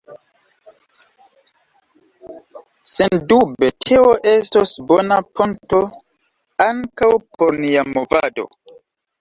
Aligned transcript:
Sendube, 2.93 3.69
teo 3.85 4.09
estos 4.31 4.73
bona 4.93 5.21
ponto 5.41 5.83
ankaŭ 6.69 7.13
por 7.37 7.61
nia 7.63 7.89
Movado. 7.95 8.49